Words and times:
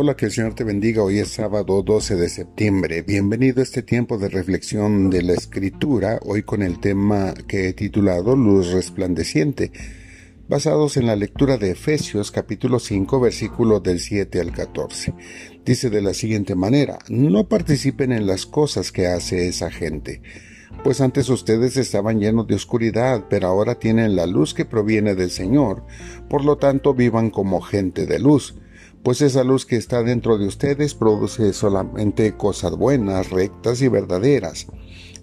Hola, 0.00 0.14
que 0.14 0.26
el 0.26 0.30
Señor 0.30 0.54
te 0.54 0.62
bendiga. 0.62 1.02
Hoy 1.02 1.18
es 1.18 1.30
sábado 1.30 1.82
12 1.82 2.14
de 2.14 2.28
septiembre. 2.28 3.02
Bienvenido 3.02 3.58
a 3.58 3.64
este 3.64 3.82
tiempo 3.82 4.16
de 4.16 4.28
reflexión 4.28 5.10
de 5.10 5.22
la 5.22 5.32
Escritura, 5.32 6.20
hoy 6.24 6.44
con 6.44 6.62
el 6.62 6.78
tema 6.78 7.34
que 7.48 7.68
he 7.68 7.72
titulado 7.72 8.36
Luz 8.36 8.70
resplandeciente, 8.70 9.72
basados 10.48 10.96
en 10.98 11.06
la 11.08 11.16
lectura 11.16 11.58
de 11.58 11.72
Efesios 11.72 12.30
capítulo 12.30 12.78
5, 12.78 13.18
versículos 13.18 13.82
del 13.82 13.98
7 13.98 14.40
al 14.40 14.52
14. 14.52 15.14
Dice 15.64 15.90
de 15.90 16.00
la 16.00 16.14
siguiente 16.14 16.54
manera, 16.54 17.00
no 17.08 17.48
participen 17.48 18.12
en 18.12 18.28
las 18.28 18.46
cosas 18.46 18.92
que 18.92 19.08
hace 19.08 19.48
esa 19.48 19.68
gente 19.68 20.22
pues 20.84 21.00
antes 21.00 21.28
ustedes 21.28 21.76
estaban 21.76 22.20
llenos 22.20 22.46
de 22.46 22.54
oscuridad, 22.54 23.24
pero 23.28 23.48
ahora 23.48 23.80
tienen 23.80 24.14
la 24.14 24.26
luz 24.26 24.54
que 24.54 24.64
proviene 24.64 25.16
del 25.16 25.30
Señor, 25.30 25.84
por 26.30 26.44
lo 26.44 26.56
tanto 26.56 26.94
vivan 26.94 27.30
como 27.30 27.60
gente 27.60 28.06
de 28.06 28.20
luz 28.20 28.54
pues 29.02 29.22
esa 29.22 29.44
luz 29.44 29.64
que 29.64 29.76
está 29.76 30.02
dentro 30.02 30.38
de 30.38 30.46
ustedes 30.46 30.94
produce 30.94 31.52
solamente 31.52 32.36
cosas 32.36 32.72
buenas, 32.76 33.30
rectas 33.30 33.80
y 33.80 33.88
verdaderas. 33.88 34.66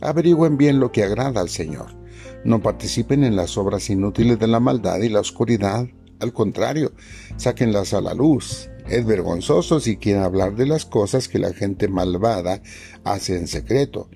Averigüen 0.02 0.58
bien 0.58 0.80
lo 0.80 0.92
que 0.92 1.04
agrada 1.04 1.42
al 1.42 1.50
Señor. 1.50 1.88
No 2.44 2.62
participen 2.62 3.24
en 3.24 3.36
las 3.36 3.58
obras 3.58 3.90
inútiles 3.90 4.40
de 4.40 4.48
la 4.48 4.60
maldad 4.60 5.00
y 5.00 5.10
la 5.10 5.20
oscuridad. 5.20 5.88
Al 6.20 6.32
contrario, 6.32 6.94
sáquenlas 7.38 7.94
a 7.94 8.02
la 8.02 8.14
luz. 8.14 8.70
Es 8.88 9.06
vergonzoso 9.06 9.80
si 9.80 9.98
quieren 9.98 10.24
hablar 10.24 10.56
de 10.56 10.68
las 10.68 10.86
cosas 10.86 11.28
que 11.28 11.40
la 11.40 11.54
gente 11.54 11.88
malvada 11.88 12.62
hace 13.04 13.36
en 13.38 13.48
secreto. 13.48 14.10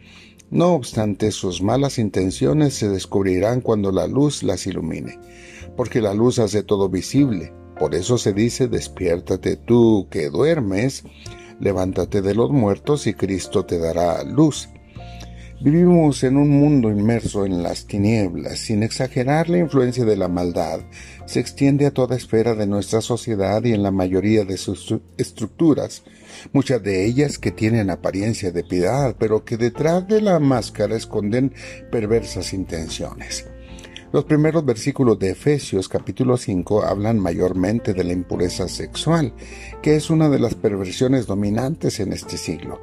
No 0.51 0.73
obstante, 0.73 1.31
sus 1.31 1.61
malas 1.61 1.99
intenciones 1.99 2.73
se 2.75 2.89
descubrirán 2.89 3.61
cuando 3.61 3.91
la 3.91 4.07
luz 4.07 4.41
las 4.41 4.65
ilumine, 4.65 5.19
porque 5.75 6.01
la 6.01 6.13
luz 6.13 6.39
hace 6.39 6.63
todo 6.63 6.89
visible 6.89 7.53
por 7.79 7.95
eso 7.95 8.17
se 8.17 8.33
dice, 8.33 8.67
despiértate 8.67 9.55
tú 9.55 10.07
que 10.11 10.29
duermes, 10.29 11.03
levántate 11.59 12.21
de 12.21 12.35
los 12.35 12.51
muertos 12.51 13.07
y 13.07 13.13
Cristo 13.13 13.65
te 13.65 13.79
dará 13.79 14.23
luz. 14.23 14.69
Vivimos 15.61 16.23
en 16.23 16.37
un 16.37 16.49
mundo 16.49 16.89
inmerso 16.89 17.45
en 17.45 17.63
las 17.63 17.85
tinieblas, 17.85 18.59
sin 18.59 18.81
exagerar 18.81 19.49
la 19.49 19.57
influencia 19.57 20.05
de 20.05 20.15
la 20.15 20.29
maldad, 20.29 20.79
se 21.25 21.41
extiende 21.41 21.85
a 21.85 21.91
toda 21.91 22.15
esfera 22.15 22.55
de 22.55 22.65
nuestra 22.65 23.01
sociedad 23.01 23.61
y 23.65 23.73
en 23.73 23.83
la 23.83 23.91
mayoría 23.91 24.45
de 24.45 24.57
sus 24.57 24.95
estructuras, 25.17 26.03
muchas 26.53 26.81
de 26.81 27.05
ellas 27.05 27.37
que 27.37 27.51
tienen 27.51 27.89
apariencia 27.89 28.51
de 28.51 28.63
piedad, 28.63 29.15
pero 29.19 29.43
que 29.43 29.57
detrás 29.57 30.07
de 30.07 30.21
la 30.21 30.39
máscara 30.39 30.95
esconden 30.95 31.53
perversas 31.91 32.53
intenciones. 32.53 33.45
Los 34.11 34.25
primeros 34.25 34.65
versículos 34.65 35.19
de 35.19 35.29
Efesios 35.29 35.87
capítulo 35.87 36.35
5 36.35 36.83
hablan 36.83 37.19
mayormente 37.19 37.93
de 37.93 38.03
la 38.03 38.13
impureza 38.13 38.67
sexual, 38.67 39.33
que 39.83 39.95
es 39.95 40.09
una 40.09 40.29
de 40.29 40.39
las 40.39 40.55
perversiones 40.55 41.27
dominantes 41.27 41.99
en 41.99 42.13
este 42.13 42.37
siglo. 42.37 42.81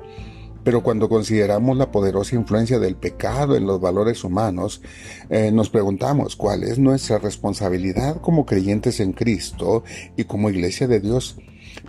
Pero 0.62 0.84
cuando 0.84 1.08
consideramos 1.08 1.76
la 1.76 1.90
poderosa 1.90 2.36
influencia 2.36 2.78
del 2.78 2.94
pecado 2.94 3.56
en 3.56 3.66
los 3.66 3.80
valores 3.80 4.22
humanos, 4.22 4.82
eh, 5.28 5.50
nos 5.50 5.68
preguntamos 5.68 6.36
cuál 6.36 6.62
es 6.62 6.78
nuestra 6.78 7.18
responsabilidad 7.18 8.20
como 8.20 8.46
creyentes 8.46 9.00
en 9.00 9.12
Cristo 9.12 9.82
y 10.16 10.24
como 10.24 10.48
iglesia 10.48 10.86
de 10.86 11.00
Dios. 11.00 11.38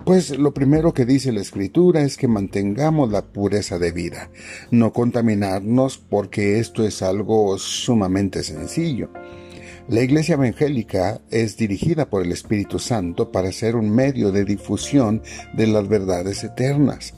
Pues 0.06 0.38
lo 0.38 0.54
primero 0.54 0.94
que 0.94 1.06
dice 1.06 1.32
la 1.32 1.42
Escritura 1.42 2.02
es 2.02 2.18
que 2.18 2.28
mantengamos 2.28 3.12
la 3.12 3.26
pureza 3.26 3.78
de 3.80 3.92
vida, 3.92 4.30
no 4.72 4.94
contaminarnos 4.94 5.98
porque 5.98 6.60
esto 6.60 6.86
es 6.86 7.02
algo 7.02 7.58
sumamente 7.58 8.44
sencillo. 8.44 9.10
La 9.90 10.02
Iglesia 10.02 10.34
Evangélica 10.34 11.22
es 11.30 11.56
dirigida 11.56 12.10
por 12.10 12.26
el 12.26 12.34
Espíritu 12.34 12.78
Santo 12.78 13.32
para 13.32 13.54
ser 13.54 13.78
un 13.78 13.90
medio 13.90 14.34
de 14.34 14.44
difusión 14.44 15.22
de 15.54 15.68
las 15.68 15.88
verdades 15.88 16.44
eternas. 16.44 17.14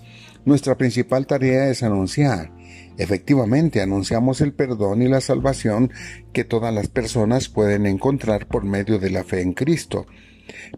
Nuestra 0.46 0.78
principal 0.78 1.26
tarea 1.26 1.70
es 1.70 1.82
anunciar. 1.82 2.52
Efectivamente, 2.98 3.82
anunciamos 3.82 4.42
el 4.42 4.54
perdón 4.54 5.02
y 5.02 5.08
la 5.08 5.22
salvación 5.22 5.92
que 6.32 6.44
todas 6.44 6.74
las 6.74 6.90
personas 6.90 7.50
pueden 7.50 7.86
encontrar 7.88 8.48
por 8.48 8.66
medio 8.66 9.00
de 9.00 9.10
la 9.10 9.24
fe 9.24 9.42
en 9.42 9.54
Cristo. 9.54 10.06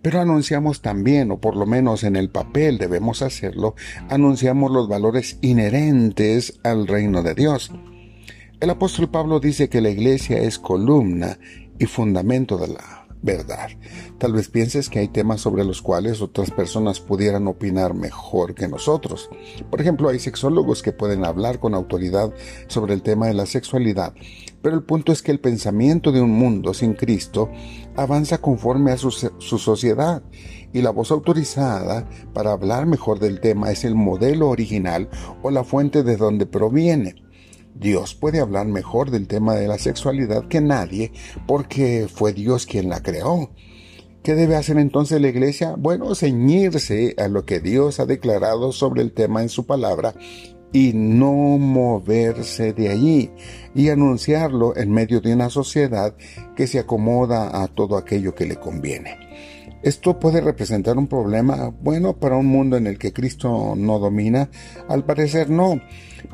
Pero 0.01 0.21
anunciamos 0.21 0.81
también, 0.81 1.31
o 1.31 1.39
por 1.39 1.55
lo 1.55 1.65
menos 1.65 2.03
en 2.03 2.15
el 2.15 2.29
papel 2.29 2.77
debemos 2.77 3.21
hacerlo, 3.21 3.75
anunciamos 4.09 4.71
los 4.71 4.87
valores 4.87 5.37
inherentes 5.41 6.59
al 6.63 6.87
reino 6.87 7.23
de 7.23 7.35
Dios. 7.35 7.71
El 8.59 8.69
apóstol 8.69 9.09
Pablo 9.09 9.39
dice 9.39 9.69
que 9.69 9.81
la 9.81 9.89
iglesia 9.89 10.39
es 10.39 10.59
columna 10.59 11.39
y 11.79 11.85
fundamento 11.85 12.57
de 12.57 12.67
la 12.67 13.00
verdad. 13.21 13.69
Tal 14.17 14.33
vez 14.33 14.49
pienses 14.49 14.89
que 14.89 14.99
hay 14.99 15.07
temas 15.07 15.41
sobre 15.41 15.63
los 15.63 15.81
cuales 15.81 16.21
otras 16.21 16.51
personas 16.51 16.99
pudieran 16.99 17.47
opinar 17.47 17.93
mejor 17.93 18.55
que 18.55 18.67
nosotros. 18.67 19.29
Por 19.69 19.81
ejemplo, 19.81 20.09
hay 20.09 20.19
sexólogos 20.19 20.81
que 20.81 20.91
pueden 20.91 21.25
hablar 21.25 21.59
con 21.59 21.73
autoridad 21.73 22.33
sobre 22.67 22.93
el 22.93 23.01
tema 23.01 23.27
de 23.27 23.33
la 23.33 23.45
sexualidad, 23.45 24.13
pero 24.61 24.75
el 24.75 24.83
punto 24.83 25.11
es 25.11 25.21
que 25.21 25.31
el 25.31 25.39
pensamiento 25.39 26.11
de 26.11 26.21
un 26.21 26.31
mundo 26.31 26.73
sin 26.73 26.93
Cristo 26.93 27.49
avanza 27.95 28.39
conforme 28.39 28.91
a 28.91 28.97
su, 28.97 29.11
sociedad 29.11 30.23
y 30.73 30.81
la 30.81 30.91
voz 30.91 31.11
autorizada 31.11 32.07
para 32.33 32.51
hablar 32.51 32.85
mejor 32.85 33.19
del 33.19 33.39
tema 33.39 33.71
es 33.71 33.83
el 33.83 33.95
modelo 33.95 34.49
original 34.49 35.09
o 35.41 35.51
la 35.51 35.63
fuente 35.63 36.03
de 36.03 36.17
donde 36.17 36.45
proviene. 36.45 37.15
Dios 37.75 38.15
puede 38.15 38.39
hablar 38.39 38.67
mejor 38.67 39.11
del 39.11 39.27
tema 39.27 39.55
de 39.55 39.67
la 39.67 39.77
sexualidad 39.77 40.47
que 40.47 40.61
nadie 40.61 41.11
porque 41.47 42.07
fue 42.13 42.33
Dios 42.33 42.65
quien 42.65 42.89
la 42.89 43.01
creó. 43.01 43.51
¿Qué 44.23 44.35
debe 44.35 44.55
hacer 44.55 44.77
entonces 44.77 45.19
la 45.19 45.29
iglesia? 45.29 45.75
Bueno, 45.77 46.13
ceñirse 46.13 47.15
a 47.17 47.27
lo 47.27 47.43
que 47.43 47.59
Dios 47.59 47.99
ha 47.99 48.05
declarado 48.05 48.71
sobre 48.71 49.01
el 49.01 49.13
tema 49.13 49.41
en 49.41 49.49
su 49.49 49.65
palabra 49.65 50.13
y 50.71 50.91
no 50.93 51.31
moverse 51.57 52.73
de 52.73 52.89
allí 52.89 53.31
y 53.73 53.89
anunciarlo 53.89 54.77
en 54.77 54.91
medio 54.91 55.21
de 55.21 55.33
una 55.33 55.49
sociedad 55.49 56.15
que 56.55 56.67
se 56.67 56.79
acomoda 56.79 57.63
a 57.63 57.67
todo 57.67 57.97
aquello 57.97 58.35
que 58.35 58.45
le 58.45 58.57
conviene. 58.57 59.17
Esto 59.83 60.19
puede 60.19 60.41
representar 60.41 60.97
un 60.99 61.07
problema 61.07 61.73
bueno 61.81 62.13
para 62.13 62.37
un 62.37 62.45
mundo 62.45 62.77
en 62.77 62.85
el 62.85 62.99
que 62.99 63.13
Cristo 63.13 63.73
no 63.75 63.97
domina. 63.97 64.49
Al 64.87 65.03
parecer 65.03 65.49
no, 65.49 65.81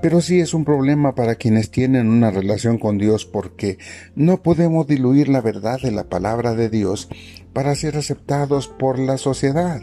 pero 0.01 0.21
sí 0.21 0.39
es 0.39 0.53
un 0.53 0.65
problema 0.65 1.15
para 1.15 1.35
quienes 1.35 1.71
tienen 1.71 2.07
una 2.07 2.31
relación 2.31 2.77
con 2.77 2.97
Dios 2.97 3.25
porque 3.25 3.77
no 4.15 4.41
podemos 4.41 4.87
diluir 4.87 5.29
la 5.29 5.41
verdad 5.41 5.79
de 5.81 5.91
la 5.91 6.09
palabra 6.09 6.53
de 6.53 6.69
Dios 6.69 7.09
para 7.53 7.75
ser 7.75 7.97
aceptados 7.97 8.67
por 8.67 8.99
la 8.99 9.17
sociedad. 9.17 9.81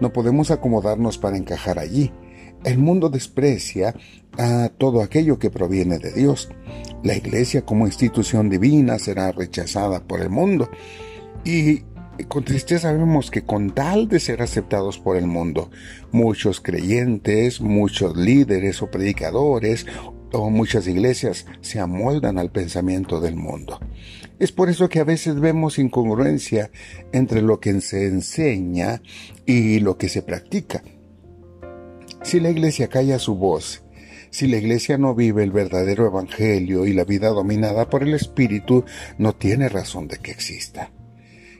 No 0.00 0.12
podemos 0.12 0.50
acomodarnos 0.50 1.18
para 1.18 1.36
encajar 1.36 1.78
allí. 1.78 2.12
El 2.64 2.78
mundo 2.78 3.10
desprecia 3.10 3.94
a 4.38 4.70
todo 4.76 5.02
aquello 5.02 5.38
que 5.38 5.50
proviene 5.50 5.98
de 5.98 6.12
Dios. 6.12 6.48
La 7.02 7.14
iglesia 7.14 7.64
como 7.64 7.86
institución 7.86 8.48
divina 8.48 8.98
será 8.98 9.30
rechazada 9.32 10.00
por 10.00 10.20
el 10.20 10.30
mundo. 10.30 10.70
Y 11.44 11.82
con 12.28 12.44
tristeza 12.44 12.92
vemos 12.92 13.30
que 13.30 13.42
con 13.42 13.70
tal 13.70 14.08
de 14.08 14.20
ser 14.20 14.40
aceptados 14.40 14.98
por 14.98 15.16
el 15.16 15.26
mundo, 15.26 15.70
muchos 16.12 16.60
creyentes, 16.60 17.60
muchos 17.60 18.16
líderes 18.16 18.82
o 18.82 18.90
predicadores 18.90 19.86
o 20.32 20.50
muchas 20.50 20.86
iglesias 20.86 21.46
se 21.60 21.80
amoldan 21.80 22.38
al 22.38 22.50
pensamiento 22.50 23.20
del 23.20 23.36
mundo. 23.36 23.80
Es 24.38 24.52
por 24.52 24.68
eso 24.68 24.88
que 24.88 25.00
a 25.00 25.04
veces 25.04 25.40
vemos 25.40 25.78
incongruencia 25.78 26.70
entre 27.12 27.42
lo 27.42 27.60
que 27.60 27.80
se 27.80 28.06
enseña 28.06 29.02
y 29.46 29.80
lo 29.80 29.96
que 29.96 30.08
se 30.08 30.22
practica. 30.22 30.82
Si 32.22 32.40
la 32.40 32.50
iglesia 32.50 32.88
calla 32.88 33.18
su 33.18 33.36
voz, 33.36 33.82
si 34.30 34.48
la 34.48 34.56
iglesia 34.56 34.98
no 34.98 35.14
vive 35.14 35.44
el 35.44 35.52
verdadero 35.52 36.06
evangelio 36.06 36.86
y 36.86 36.92
la 36.92 37.04
vida 37.04 37.28
dominada 37.28 37.88
por 37.88 38.02
el 38.02 38.14
Espíritu, 38.14 38.84
no 39.18 39.34
tiene 39.34 39.68
razón 39.68 40.08
de 40.08 40.18
que 40.18 40.32
exista. 40.32 40.90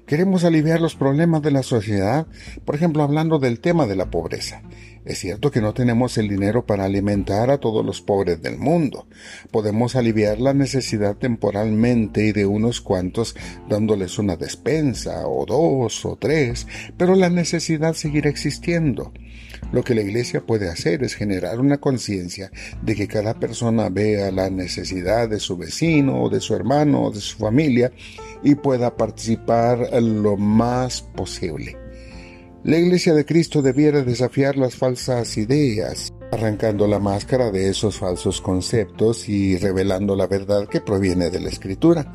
Queremos 0.07 0.45
aliviar 0.45 0.83
los 0.83 0.97
problemas 0.97 1.41
de 1.41 1.51
la 1.51 1.63
sociedad, 1.63 2.27
por 2.67 2.75
ejemplo, 2.75 3.03
hablando 3.03 3.39
del 3.39 3.61
tema 3.61 3.87
de 3.87 3.97
la 3.97 4.11
pobreza. 4.11 4.63
Es 5.07 5.19
cierto 5.19 5.51
que 5.51 5.63
no 5.63 5.73
tenemos 5.73 6.19
el 6.19 6.29
dinero 6.29 6.67
para 6.67 6.85
alimentar 6.85 7.51
a 7.51 7.59
todos 7.59 7.85
los 7.85 8.03
pobres 8.03 8.43
del 8.43 8.59
mundo. 8.59 9.07
Podemos 9.51 9.97
aliviar 9.97 10.41
la 10.41 10.53
necesidad 10.53 11.17
temporalmente 11.17 12.27
y 12.27 12.33
de 12.33 12.45
unos 12.45 12.83
cuantos 12.83 13.35
dándoles 13.69 14.19
una 14.19 14.37
despensa 14.37 15.27
o 15.27 15.47
dos 15.47 16.05
o 16.05 16.17
tres, 16.17 16.67
pero 16.99 17.15
la 17.15 17.31
necesidad 17.31 17.95
seguirá 17.95 18.29
existiendo. 18.29 19.13
Lo 19.73 19.83
que 19.83 19.95
la 19.95 20.03
Iglesia 20.03 20.43
puede 20.43 20.69
hacer 20.69 21.03
es 21.03 21.15
generar 21.15 21.61
una 21.61 21.79
conciencia 21.79 22.51
de 22.83 22.95
que 22.95 23.09
cada 23.09 23.41
persona 23.41 23.89
vea 23.89 24.31
la 24.31 24.51
necesidad 24.51 25.29
de 25.29 25.41
su 25.41 25.57
vecino 25.57 26.23
o 26.23 26.31
de 26.31 26.41
su 26.41 26.55
hermano 26.55 27.05
o 27.05 27.11
de 27.11 27.21
su 27.21 27.39
familia 27.39 27.91
y 28.45 28.55
pueda 28.55 28.97
participar 28.97 29.89
lo 30.01 30.37
más 30.37 31.03
posible. 31.03 31.77
La 32.63 32.79
Iglesia 32.79 33.13
de 33.13 33.27
Cristo 33.27 33.61
debiera 33.61 34.03
desafiar 34.03 34.57
las 34.57 34.75
falsas 34.75 35.37
ideas, 35.37 36.13
arrancando 36.33 36.87
la 36.87 36.99
máscara 36.99 37.51
de 37.51 37.69
esos 37.69 37.99
falsos 37.99 38.41
conceptos 38.41 39.29
y 39.29 39.59
revelando 39.59 40.15
la 40.17 40.27
verdad 40.27 40.69
que 40.69 40.81
proviene 40.81 41.31
de 41.31 41.41
la 41.41 41.49
Escritura. 41.49 42.15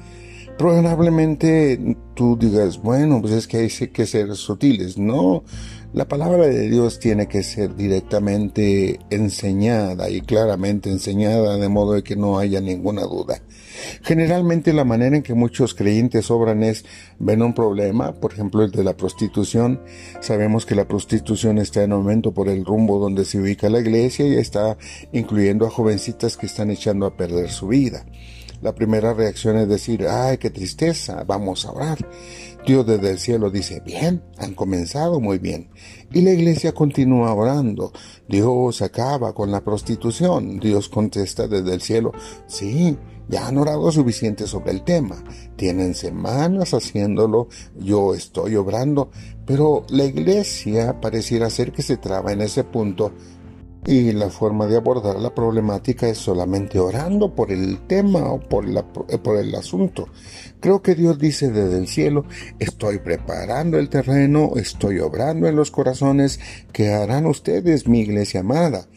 Probablemente 0.58 1.96
tú 2.16 2.36
digas, 2.36 2.81
bueno, 2.81 3.22
pues 3.22 3.34
es 3.34 3.48
que 3.48 3.58
hay 3.58 3.70
que 3.70 4.06
ser 4.06 4.36
sutiles. 4.36 4.98
No, 4.98 5.44
la 5.94 6.08
palabra 6.08 6.48
de 6.48 6.70
Dios 6.70 7.00
tiene 7.00 7.28
que 7.28 7.44
ser 7.44 7.76
directamente 7.76 9.00
enseñada 9.10 10.10
y 10.10 10.22
claramente 10.22 10.90
enseñada 10.90 11.58
de 11.58 11.70
modo 11.70 11.94
de 11.94 12.04
que 12.04 12.16
no 12.16 12.40
haya 12.40 12.60
ninguna 12.60 13.04
duda. 13.04 13.42
Generalmente 14.02 14.74
la 14.74 14.84
manera 14.84 15.16
en 15.16 15.24
que 15.24 15.34
muchos 15.34 15.74
creyentes 15.74 16.31
obran 16.31 16.64
es, 16.64 16.86
ven 17.20 17.42
un 17.42 17.54
problema, 17.54 18.14
por 18.14 18.34
ejemplo 18.34 18.64
el 18.64 18.72
de 18.72 18.84
la 18.84 18.96
prostitución. 18.96 19.81
Sabemos 20.22 20.66
que 20.66 20.76
la 20.76 20.88
prostitución 20.88 21.58
está 21.58 21.84
en 21.84 21.92
aumento 21.92 22.34
por 22.34 22.50
el 22.50 22.66
rumbo 22.66 23.00
donde 23.00 23.26
se 23.26 23.40
ubica 23.40 23.70
la 23.70 23.80
iglesia 23.80 24.28
y 24.28 24.36
está 24.36 24.78
incluyendo 25.12 25.66
a 25.66 25.70
jovencitas 25.70 26.38
que 26.38 26.46
están 26.46 26.72
echando 26.72 27.06
a 27.06 27.16
perder 27.16 27.50
su 27.50 27.68
vida. 27.68 28.06
La 28.62 28.76
primera 28.76 29.14
reacción 29.14 29.58
es 29.58 29.70
decir, 29.70 30.06
ay, 30.08 30.38
qué 30.38 30.50
tristeza, 30.50 31.24
vamos 31.24 31.66
a 31.66 31.72
orar. 31.72 31.98
Dios 32.65 32.85
desde 32.85 33.11
el 33.11 33.19
cielo 33.19 33.50
dice, 33.50 33.81
bien, 33.85 34.23
han 34.38 34.53
comenzado 34.53 35.19
muy 35.19 35.39
bien. 35.39 35.69
Y 36.11 36.21
la 36.21 36.31
iglesia 36.31 36.73
continúa 36.73 37.33
orando. 37.33 37.91
Dios 38.27 38.81
acaba 38.81 39.33
con 39.33 39.51
la 39.51 39.63
prostitución. 39.63 40.59
Dios 40.59 40.89
contesta 40.89 41.47
desde 41.47 41.73
el 41.73 41.81
cielo, 41.81 42.11
sí, 42.47 42.97
ya 43.29 43.47
han 43.47 43.57
orado 43.57 43.91
suficiente 43.91 44.47
sobre 44.47 44.71
el 44.71 44.83
tema. 44.83 45.23
Tienen 45.56 45.94
semanas 45.94 46.73
haciéndolo, 46.73 47.47
yo 47.77 48.15
estoy 48.15 48.56
obrando, 48.56 49.11
pero 49.45 49.85
la 49.89 50.06
iglesia 50.06 51.00
pareciera 51.00 51.50
ser 51.50 51.71
que 51.71 51.83
se 51.83 51.97
traba 51.97 52.33
en 52.33 52.41
ese 52.41 52.63
punto 52.63 53.11
y 53.86 54.12
la 54.12 54.30
forma 54.30 54.68
de 54.68 54.78
abordar 54.78 55.16
la 55.20 55.34
problemática 55.34 56.08
es 56.08 56.18
solamente 56.18 56.80
orando 56.80 57.34
por 57.34 57.52
el 57.52 57.80
tema 57.88 58.31
o 58.31 58.40
por, 58.40 58.68
la, 58.68 58.84
por 58.84 59.38
el 59.38 59.56
asunto. 59.56 60.10
Creo 60.60 60.81
que 60.81 60.96
Dios 60.96 61.18
dice 61.18 61.50
desde 61.52 61.78
el 61.78 61.88
cielo, 61.88 62.26
estoy 62.60 63.00
preparando 63.00 63.80
el 63.80 63.90
terreno, 63.90 64.52
estoy 64.58 65.00
obrando 65.00 65.48
en 65.48 65.56
los 65.56 65.72
corazones 65.72 66.40
que 66.72 66.94
harán 66.94 67.26
ustedes, 67.26 67.88
mi 67.88 68.02
iglesia 68.02 68.42
amada. 68.42 68.88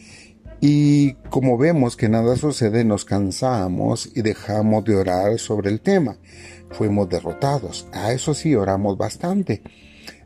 Y 0.59 1.15
como 1.29 1.57
vemos 1.57 1.97
que 1.97 2.07
nada 2.07 2.37
sucede, 2.37 2.85
nos 2.85 3.03
cansamos 3.03 4.09
y 4.15 4.21
dejamos 4.21 4.85
de 4.85 4.95
orar 4.95 5.37
sobre 5.37 5.69
el 5.69 5.81
tema. 5.81 6.17
Fuimos 6.69 7.09
derrotados. 7.09 7.87
A 7.91 8.13
eso 8.13 8.33
sí, 8.33 8.55
oramos 8.55 8.97
bastante. 8.97 9.61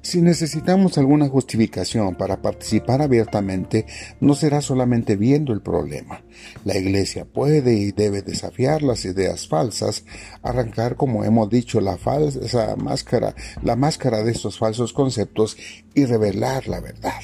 Si 0.07 0.21
necesitamos 0.21 0.98
alguna 0.98 1.27
justificación 1.27 2.15
para 2.15 2.42
participar 2.42 3.01
abiertamente, 3.01 3.86
no 4.21 4.36
será 4.36 4.62
solamente 4.62 5.18
viendo 5.18 5.51
el 5.51 5.62
problema. 5.62 6.24
La 6.63 6.77
Iglesia 6.77 7.25
puede 7.25 7.74
y 7.74 7.92
debe 7.92 8.21
desafiar 8.21 8.83
las 8.83 9.04
ideas 9.04 9.50
falsas, 9.50 10.06
arrancar, 10.42 10.95
como 10.95 11.25
hemos 11.25 11.50
dicho, 11.50 11.81
la 11.81 11.98
falsa 11.98 12.77
máscara, 12.77 13.36
la 13.63 13.75
máscara 13.75 14.24
de 14.24 14.31
estos 14.31 14.57
falsos 14.57 14.94
conceptos 14.94 15.57
y 15.94 16.06
revelar 16.06 16.69
la 16.69 16.80
verdad. 16.80 17.19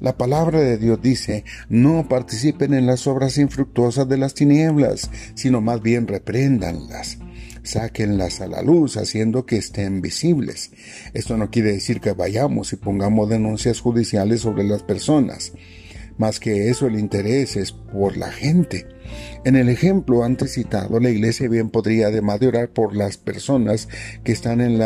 La 0.00 0.16
palabra 0.16 0.58
de 0.58 0.76
Dios 0.76 1.00
dice, 1.00 1.44
no 1.68 2.08
participen 2.08 2.74
en 2.74 2.86
las 2.86 3.06
obras 3.06 3.38
infructuosas 3.38 4.08
de 4.08 4.18
las 4.18 4.34
tinieblas, 4.34 5.08
sino 5.36 5.60
más 5.60 5.80
bien 5.82 6.08
repréndanlas. 6.08 7.18
Sáquenlas 7.68 8.40
a 8.40 8.46
la 8.46 8.62
luz, 8.62 8.96
haciendo 8.96 9.44
que 9.44 9.58
estén 9.58 10.00
visibles. 10.00 10.70
Esto 11.12 11.36
no 11.36 11.50
quiere 11.50 11.72
decir 11.72 12.00
que 12.00 12.12
vayamos 12.12 12.72
y 12.72 12.76
pongamos 12.76 13.28
denuncias 13.28 13.80
judiciales 13.80 14.40
sobre 14.40 14.64
las 14.64 14.82
personas. 14.82 15.52
Más 16.16 16.40
que 16.40 16.70
eso, 16.70 16.86
el 16.86 16.98
interés 16.98 17.56
es 17.56 17.72
por 17.72 18.16
la 18.16 18.32
gente. 18.32 18.86
En 19.44 19.54
el 19.54 19.68
ejemplo 19.68 20.24
antes 20.24 20.54
citado, 20.54 20.98
la 20.98 21.10
iglesia 21.10 21.46
bien 21.46 21.68
podría, 21.68 22.06
además 22.06 22.40
de 22.40 22.48
orar 22.48 22.70
por 22.70 22.96
las 22.96 23.18
personas 23.18 23.90
que 24.24 24.32
están 24.32 24.62
en 24.62 24.80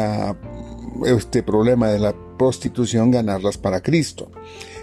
este 1.06 1.44
problema 1.44 1.88
de 1.88 2.00
la 2.00 2.16
prostitución, 2.36 3.12
ganarlas 3.12 3.58
para 3.58 3.80
Cristo. 3.80 4.32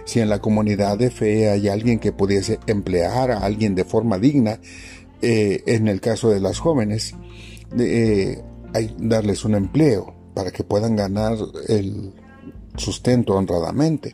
Si 0.06 0.22
en 0.22 0.30
la 0.30 0.40
comunidad 0.40 0.98
de 0.98 1.12
fe 1.12 1.50
hay 1.50 1.68
alguien 1.68 2.00
que 2.00 2.14
pudiese 2.14 2.60
emplear 2.66 3.32
a 3.32 3.40
alguien 3.40 3.76
de 3.76 3.84
forma 3.84 4.18
digna, 4.20 4.62
eh, 5.22 5.64
en 5.66 5.90
el 5.90 6.00
caso 6.00 6.30
de 6.30 6.40
las 6.40 6.60
jóvenes, 6.60 7.14
eh, 7.78 8.44
hay 8.74 8.96
darles 9.00 9.46
un 9.46 9.56
empleo 9.56 10.14
para 10.34 10.52
que 10.52 10.64
puedan 10.64 10.96
ganar 10.96 11.38
el 11.68 12.14
sustento 12.80 13.36
honradamente. 13.36 14.14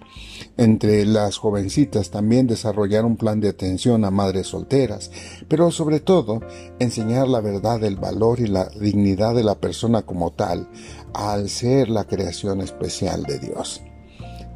Entre 0.57 1.05
las 1.05 1.37
jovencitas 1.37 2.09
también 2.09 2.47
desarrollar 2.47 3.05
un 3.05 3.17
plan 3.17 3.39
de 3.39 3.49
atención 3.49 4.05
a 4.05 4.11
madres 4.11 4.47
solteras, 4.47 5.11
pero 5.47 5.71
sobre 5.71 5.99
todo 5.99 6.41
enseñar 6.79 7.27
la 7.27 7.41
verdad 7.41 7.79
del 7.79 7.97
valor 7.97 8.39
y 8.39 8.47
la 8.47 8.69
dignidad 8.69 9.35
de 9.35 9.43
la 9.43 9.55
persona 9.55 10.01
como 10.01 10.31
tal, 10.31 10.67
al 11.13 11.49
ser 11.49 11.89
la 11.89 12.05
creación 12.05 12.61
especial 12.61 13.23
de 13.23 13.39
Dios. 13.39 13.81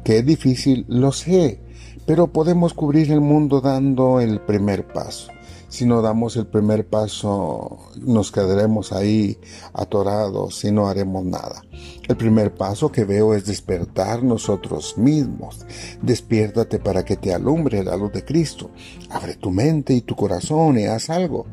Que 0.04 0.18
es 0.18 0.26
difícil, 0.26 0.86
lo 0.88 1.12
sé, 1.12 1.60
pero 2.06 2.28
podemos 2.28 2.74
cubrir 2.74 3.12
el 3.12 3.20
mundo 3.20 3.60
dando 3.60 4.20
el 4.20 4.40
primer 4.40 4.86
paso. 4.86 5.30
Si 5.70 5.86
no 5.86 6.02
damos 6.02 6.36
el 6.36 6.48
primer 6.48 6.88
paso, 6.88 7.78
nos 7.96 8.32
quedaremos 8.32 8.92
ahí 8.92 9.38
atorados 9.72 10.64
y 10.64 10.72
no 10.72 10.88
haremos 10.88 11.24
nada. 11.24 11.62
El 12.08 12.16
primer 12.16 12.52
paso 12.52 12.90
que 12.90 13.04
veo 13.04 13.34
es 13.34 13.46
despertar 13.46 14.24
nosotros 14.24 14.98
mismos. 14.98 15.64
Despiértate 16.02 16.80
para 16.80 17.04
que 17.04 17.16
te 17.16 17.32
alumbre 17.32 17.84
la 17.84 17.96
luz 17.96 18.12
de 18.12 18.24
Cristo. 18.24 18.70
Abre 19.10 19.36
tu 19.36 19.52
mente 19.52 19.94
y 19.94 20.00
tu 20.00 20.16
corazón 20.16 20.76
y 20.76 20.86
haz 20.86 21.08
algo. 21.08 21.46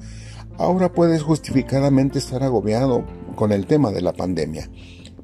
Ahora 0.57 0.91
puedes 0.91 1.21
justificadamente 1.21 2.17
estar 2.17 2.41
agobiado 2.41 3.05
con 3.35 3.51
el 3.51 3.67
tema 3.67 3.91
de 3.91 4.01
la 4.01 4.13
pandemia. 4.13 4.67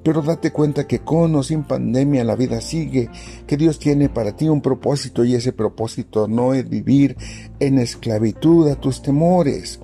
Pero 0.03 0.21
date 0.21 0.51
cuenta 0.51 0.85
que 0.85 0.99
con 0.99 1.35
o 1.35 1.43
sin 1.43 1.63
pandemia 1.63 2.23
la 2.23 2.35
vida 2.35 2.59
sigue, 2.59 3.09
que 3.47 3.57
Dios 3.57 3.79
tiene 3.79 4.09
para 4.09 4.35
ti 4.35 4.49
un 4.49 4.61
propósito 4.61 5.23
y 5.23 5.35
ese 5.35 5.53
propósito 5.53 6.27
no 6.27 6.53
es 6.53 6.69
vivir 6.69 7.15
en 7.59 7.79
esclavitud 7.79 8.69
a 8.69 8.75
tus 8.75 9.01
temores. 9.01 9.79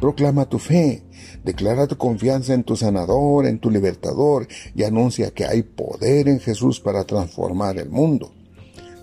Proclama 0.00 0.48
tu 0.48 0.58
fe, 0.58 1.02
declara 1.44 1.86
tu 1.86 1.96
confianza 1.96 2.54
en 2.54 2.64
tu 2.64 2.76
sanador, 2.76 3.46
en 3.46 3.58
tu 3.58 3.70
libertador 3.70 4.46
y 4.74 4.84
anuncia 4.84 5.32
que 5.32 5.44
hay 5.44 5.62
poder 5.62 6.28
en 6.28 6.40
Jesús 6.40 6.80
para 6.80 7.04
transformar 7.04 7.78
el 7.78 7.90
mundo. 7.90 8.32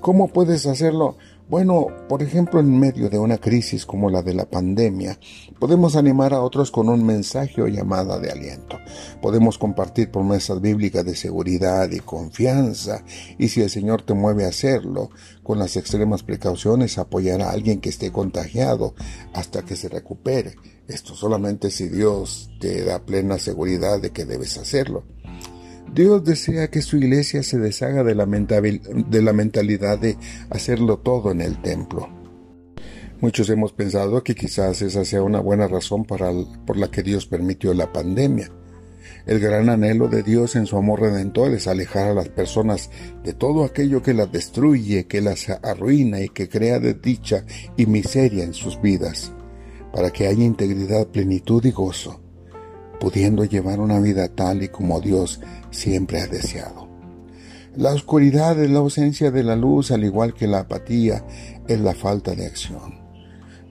¿Cómo 0.01 0.29
puedes 0.29 0.65
hacerlo? 0.65 1.15
Bueno, 1.47 1.85
por 2.09 2.23
ejemplo, 2.23 2.59
en 2.59 2.79
medio 2.79 3.07
de 3.07 3.19
una 3.19 3.37
crisis 3.37 3.85
como 3.85 4.09
la 4.09 4.23
de 4.23 4.33
la 4.33 4.49
pandemia, 4.49 5.19
podemos 5.59 5.95
animar 5.95 6.33
a 6.33 6.41
otros 6.41 6.71
con 6.71 6.89
un 6.89 7.05
mensaje 7.05 7.61
o 7.61 7.67
llamada 7.67 8.17
de 8.17 8.31
aliento. 8.31 8.79
Podemos 9.21 9.59
compartir 9.59 10.09
promesas 10.09 10.59
bíblicas 10.59 11.05
de 11.05 11.15
seguridad 11.15 11.91
y 11.91 11.99
confianza, 11.99 13.03
y 13.37 13.49
si 13.49 13.61
el 13.61 13.69
Señor 13.69 14.01
te 14.01 14.15
mueve 14.15 14.45
a 14.45 14.49
hacerlo, 14.49 15.11
con 15.43 15.59
las 15.59 15.75
extremas 15.75 16.23
precauciones, 16.23 16.97
apoyar 16.97 17.43
a 17.43 17.51
alguien 17.51 17.79
que 17.79 17.89
esté 17.89 18.11
contagiado 18.11 18.95
hasta 19.33 19.61
que 19.61 19.75
se 19.75 19.87
recupere. 19.87 20.55
Esto 20.87 21.13
solamente 21.13 21.69
si 21.69 21.89
Dios 21.89 22.49
te 22.59 22.83
da 22.83 23.05
plena 23.05 23.37
seguridad 23.37 24.01
de 24.01 24.09
que 24.09 24.25
debes 24.25 24.57
hacerlo. 24.57 25.03
Dios 25.93 26.23
desea 26.23 26.69
que 26.69 26.81
su 26.81 26.95
iglesia 26.95 27.43
se 27.43 27.59
deshaga 27.59 28.05
de 28.05 28.15
la, 28.15 28.25
mentalidad 28.25 29.99
de 29.99 30.17
hacerlo 30.49 30.99
todo 30.99 31.31
en 31.31 31.41
el 31.41 31.61
templo. 31.61 32.07
Muchos 33.19 33.49
hemos 33.49 33.73
pensado 33.73 34.23
que 34.23 34.33
quizás 34.33 34.81
esa 34.81 35.03
sea 35.03 35.21
una 35.21 35.41
buena 35.41 35.67
razón 35.67 36.05
para, 36.05 36.31
por 36.65 36.77
la 36.77 36.89
que 36.89 37.03
Dios 37.03 37.25
permitió 37.25 37.73
la 37.73 37.91
pandemia. 37.91 38.49
El 39.25 39.39
gran 39.41 39.67
anhelo 39.67 40.07
de 40.07 40.23
Dios 40.23 40.55
en 40.55 40.65
su 40.65 40.77
amor 40.77 41.01
redentor 41.01 41.51
es 41.51 41.67
alejar 41.67 42.07
a 42.07 42.13
las 42.13 42.29
personas 42.29 42.89
de 43.25 43.33
todo 43.33 43.65
aquello 43.65 44.01
que 44.01 44.13
las 44.13 44.31
destruye, 44.31 45.07
que 45.07 45.19
las 45.19 45.49
arruina 45.49 46.21
y 46.21 46.29
que 46.29 46.47
crea 46.47 46.79
desdicha 46.79 47.43
y 47.75 47.85
miseria 47.85 48.45
en 48.45 48.53
sus 48.53 48.81
vidas, 48.81 49.33
para 49.91 50.09
que 50.09 50.27
haya 50.27 50.43
integridad, 50.43 51.07
plenitud 51.07 51.65
y 51.65 51.71
gozo 51.71 52.21
pudiendo 53.01 53.43
llevar 53.43 53.79
una 53.79 53.99
vida 53.99 54.27
tal 54.29 54.61
y 54.61 54.69
como 54.69 55.01
Dios 55.01 55.41
siempre 55.71 56.21
ha 56.21 56.27
deseado. 56.27 56.87
La 57.75 57.93
oscuridad 57.93 58.61
es 58.61 58.69
la 58.69 58.79
ausencia 58.79 59.31
de 59.31 59.43
la 59.43 59.55
luz, 59.55 59.91
al 59.91 60.03
igual 60.03 60.33
que 60.33 60.45
la 60.45 60.59
apatía 60.59 61.25
es 61.67 61.79
la 61.79 61.93
falta 61.93 62.35
de 62.35 62.45
acción. 62.45 62.99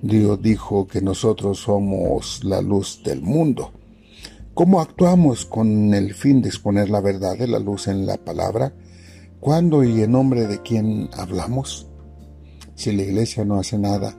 Dios 0.03 0.41
dijo 0.41 0.87
que 0.87 1.03
nosotros 1.03 1.59
somos 1.59 2.43
la 2.43 2.63
luz 2.63 3.03
del 3.05 3.21
mundo. 3.21 3.73
¿Cómo 4.55 4.81
actuamos 4.81 5.45
con 5.45 5.93
el 5.93 6.15
fin 6.15 6.41
de 6.41 6.49
exponer 6.49 6.89
la 6.89 7.03
verdad 7.03 7.37
de 7.37 7.47
la 7.47 7.59
luz 7.59 7.89
en 7.89 8.07
la 8.07 8.17
palabra? 8.17 8.73
¿Cuándo 9.39 9.85
y 9.85 10.03
en 10.03 10.13
nombre 10.13 10.47
de 10.47 10.63
quién 10.63 11.11
hablamos? 11.13 11.87
Si 12.75 12.93
la 12.93 13.03
iglesia 13.03 13.45
no 13.45 13.59
hace 13.59 13.79
nada, 13.79 14.17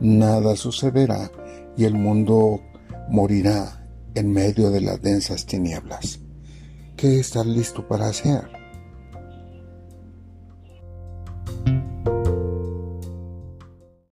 nada 0.00 0.54
sucederá 0.54 1.30
y 1.76 1.84
el 1.84 1.94
mundo 1.94 2.60
morirá 3.08 3.84
en 4.14 4.32
medio 4.32 4.70
de 4.70 4.80
las 4.80 5.02
densas 5.02 5.44
tinieblas. 5.44 6.20
¿Qué 6.96 7.20
estás 7.20 7.44
listo 7.44 7.86
para 7.86 8.08
hacer? 8.08 8.55